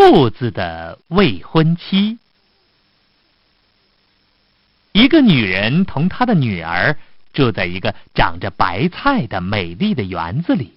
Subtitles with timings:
[0.00, 2.16] 兔子的未婚妻。
[4.92, 6.96] 一个女人同她的女儿
[7.34, 10.72] 住在一个长着白菜的美丽的园子里。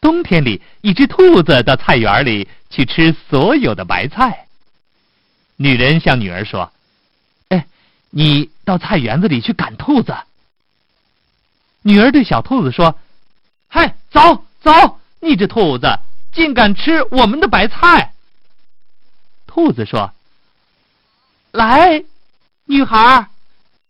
[0.00, 4.46] 冬天里，一只兔子到菜园里去吃所有的白菜。
[5.56, 6.72] 女人向女儿说
[7.50, 7.66] ：“哎，
[8.08, 10.16] 你到菜园子里去赶兔子。”
[11.84, 12.98] 女儿对小兔子说
[13.68, 15.98] ：“嗨，走走，你这兔子
[16.32, 18.14] 竟敢吃我们的白菜！”
[19.50, 20.12] 兔子说
[21.50, 22.04] ：“来，
[22.66, 23.28] 女孩，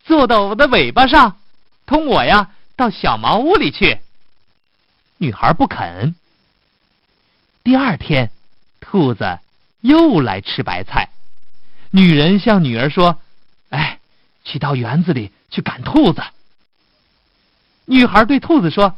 [0.07, 1.37] 坐到我的尾巴上，
[1.85, 4.01] 同我呀到小茅屋里去。”
[5.19, 6.15] 女孩不肯。
[7.63, 8.31] 第二天，
[8.81, 9.39] 兔子
[9.83, 11.11] 又来吃白菜。
[11.91, 13.21] 女人向女儿说
[13.69, 14.01] ：“哎，
[14.43, 16.23] 去到园子里去赶兔子。”
[17.85, 18.97] 女孩对兔子说：“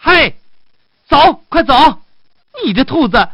[0.00, 0.38] 嘿，
[1.06, 1.74] 走，快走！
[2.64, 3.28] 你这兔子，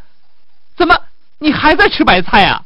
[0.77, 1.05] 怎么
[1.38, 2.65] 你还在吃白菜啊？”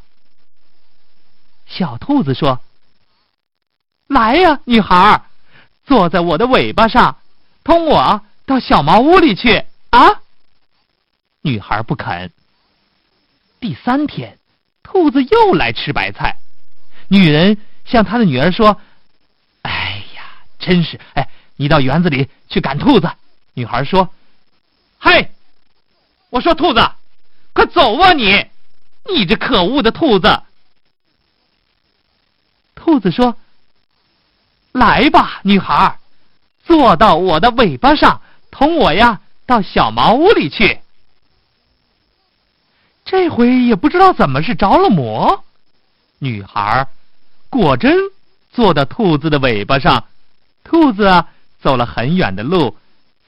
[1.67, 2.61] 小兔子说
[4.09, 5.23] ：“来呀，女孩，
[5.87, 7.17] 坐在我的尾巴上，
[7.65, 10.21] 同我。”到小茅屋里去啊！
[11.43, 12.33] 女孩不肯。
[13.61, 14.37] 第三天，
[14.83, 16.37] 兔子又来吃白菜。
[17.07, 18.81] 女人向她的女儿说
[19.63, 20.23] ：“哎呀，
[20.59, 23.09] 真是哎，你到园子里去赶兔子。”
[23.55, 24.13] 女孩说
[24.99, 25.31] ：“嘿，
[26.29, 26.81] 我说兔子，
[27.55, 28.45] 快走啊你！
[29.09, 30.43] 你这可恶的兔子！”
[32.75, 33.37] 兔子说
[34.73, 35.99] ：“来吧，女孩，
[36.65, 40.81] 坐到我的尾巴上。”同我呀，到小茅屋里去。
[43.05, 45.43] 这回也不知道怎么是着了魔，
[46.19, 46.87] 女孩
[47.49, 47.97] 果真
[48.53, 50.05] 坐到兔子的尾巴上。
[50.65, 51.25] 兔子，
[51.63, 52.77] 走了很远的路，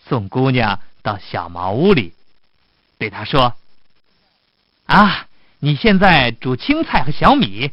[0.06, 2.12] 送姑娘到小茅屋里，
[2.98, 3.54] 对她说
[4.86, 5.26] ：“啊，
[5.64, 7.70] 你现在煮青菜和小米，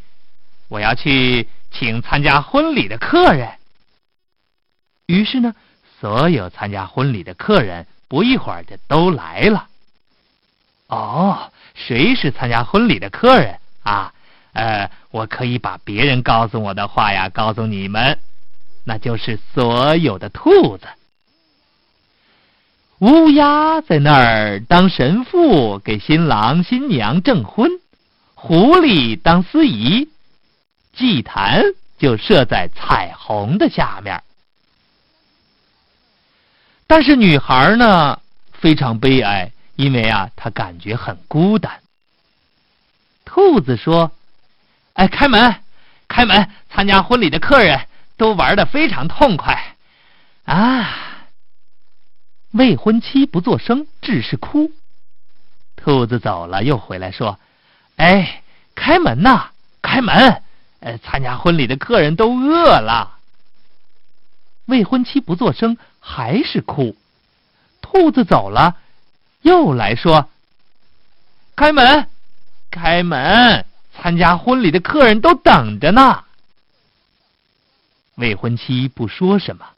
[0.70, 3.52] 我要去请参加婚礼的客人。”
[5.08, 5.54] 于是呢。
[6.00, 9.68] 所有参加婚礼的客人不一会儿就都来了。
[10.88, 14.12] 哦，谁是参加婚礼的客人啊？
[14.54, 18.18] 呃，我可以把别人告诉我的话呀告诉你们，
[18.84, 20.88] 那就是所有的兔子。
[23.02, 27.68] 乌鸦在那儿当神父给新郎新娘证婚，
[28.36, 30.08] 狐狸当司仪，
[30.94, 31.64] 祭坛
[31.98, 34.22] 就设在彩虹的下面。
[36.86, 38.20] 但是女孩呢，
[38.54, 41.80] 非常悲哀，因为啊，她感觉很孤单。
[43.26, 44.12] 兔子说
[44.94, 45.56] ：“哎，开门，
[46.08, 46.48] 开门！
[46.70, 49.76] 参加婚礼的客人都玩的非常痛快
[50.46, 51.08] 啊。”
[52.52, 54.72] 未婚妻不作声，只是哭。
[55.76, 57.40] 兔子走了，又回来说
[57.98, 58.44] ：“哎，
[58.76, 59.52] 开门呐，
[59.82, 60.42] 开门！
[60.80, 63.18] 呃，参加婚礼的客人都饿了。”
[64.66, 65.78] 未婚妻不作声。
[66.04, 66.96] 还是哭，
[67.80, 68.76] 兔子走了，
[69.44, 70.28] 又来说
[71.56, 72.08] ：“开门，
[72.72, 73.68] 开门！
[73.94, 76.24] 参加婚礼的客人都等着呢。”
[78.18, 79.70] 未婚妻不说什么。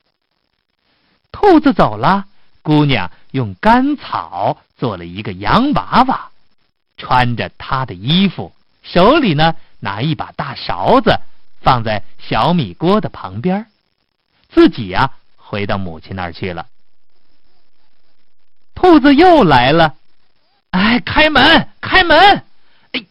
[1.33, 2.25] 兔子走了，
[2.63, 6.31] 姑娘用干草做了一个洋娃娃，
[6.97, 8.51] 穿着她的衣服，
[8.81, 11.19] 手里呢拿一把大勺子，
[11.61, 13.67] 放在小米锅的旁边，
[14.49, 15.11] 自己呀。
[15.35, 16.65] 回到母亲那儿去了。
[18.73, 19.93] 兔子又来了，
[20.71, 22.43] 哎，开门，开门！
[22.91, 23.05] 哎，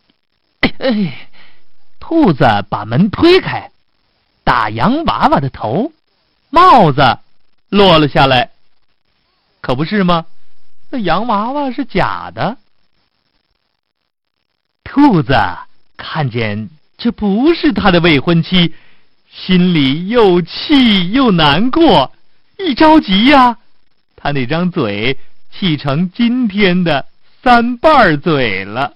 [0.79, 1.29] 哎，
[2.01, 3.71] 兔子把门推开，
[4.43, 5.93] 大洋娃娃的头、
[6.51, 7.19] 帽子
[7.69, 8.51] 落了下来。
[9.63, 10.27] 可不是吗？
[10.91, 12.59] 那洋娃娃是假的。
[14.85, 15.33] 兔子
[15.97, 16.69] 看见
[16.99, 18.75] 这不是他的未婚妻，
[19.31, 22.13] 心里又气又难过。
[22.59, 23.57] 一着急呀，
[24.17, 25.17] 他那张嘴
[25.51, 27.07] 气成今天的
[27.43, 28.95] 三瓣嘴了。